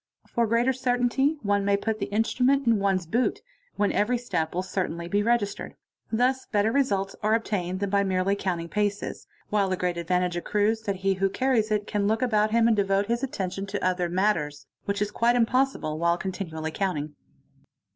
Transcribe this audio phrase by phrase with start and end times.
[0.27, 3.41] For greater certainty on may put the instrument in one's boot,
[3.75, 5.75] when every step will certainly b registered.
[6.11, 10.81] Thus better results are obtained than by merely countin paces, while the great advantage accrues
[10.87, 14.09] that he who carries it can loo about him and devote his attention to other
[14.09, 17.13] matters, which is quit impossible while continually counting.